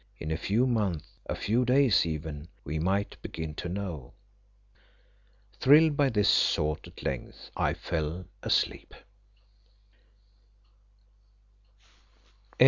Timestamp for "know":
3.69-4.13